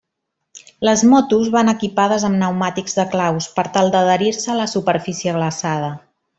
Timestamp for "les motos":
0.87-1.51